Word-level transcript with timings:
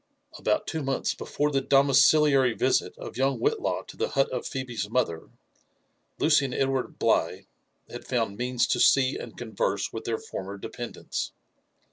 About 0.35 0.65
two 0.65 0.81
months 0.81 1.13
before 1.13 1.51
the 1.51 1.61
domiciliary 1.61 2.53
visit 2.55 2.97
of 2.97 3.17
young 3.17 3.37
Whitlaw 3.39 3.83
to 3.85 3.95
the 3.95 4.09
hut 4.09 4.29
of 4.31 4.47
Phebe's 4.47 4.89
mother, 4.89 5.29
Lucy 6.17 6.45
and 6.45 6.55
Edward 6.55 6.97
Bligh 6.97 7.45
had 7.87 8.07
found 8.07 8.35
means 8.35 8.65
to 8.65 8.79
see 8.79 9.15
and 9.15 9.37
converse 9.37 9.93
with 9.93 10.05
their 10.05 10.17
former 10.17 10.57
dependants. 10.57 11.33